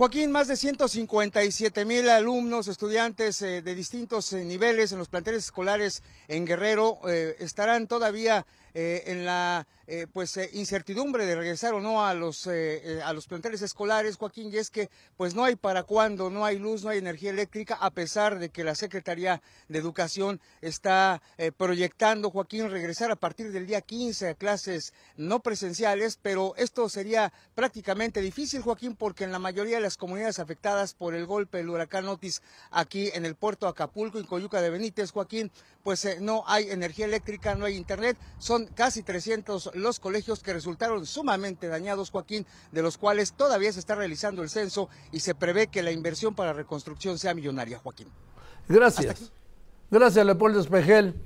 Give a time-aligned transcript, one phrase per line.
[0.00, 5.44] Joaquín, más de 157 mil alumnos, estudiantes eh, de distintos eh, niveles en los planteles
[5.44, 9.66] escolares en Guerrero eh, estarán todavía en la
[10.12, 14.70] pues incertidumbre de regresar o no a los a los planteles escolares, Joaquín, y es
[14.70, 18.38] que pues no hay para cuándo, no hay luz, no hay energía eléctrica, a pesar
[18.38, 21.20] de que la Secretaría de Educación está
[21.56, 27.32] proyectando, Joaquín, regresar a partir del día 15 a clases no presenciales, pero esto sería
[27.56, 31.70] prácticamente difícil, Joaquín, porque en la mayoría de las comunidades afectadas por el golpe del
[31.70, 35.50] huracán Otis aquí en el puerto Acapulco, en Coyuca de Benítez, Joaquín,
[35.82, 38.16] pues eh, no hay energía eléctrica, no hay internet.
[38.38, 43.80] Son casi 300 los colegios que resultaron sumamente dañados, Joaquín, de los cuales todavía se
[43.80, 48.08] está realizando el censo y se prevé que la inversión para reconstrucción sea millonaria, Joaquín.
[48.68, 49.32] Gracias.
[49.90, 51.20] Gracias, Leopoldo Espejel.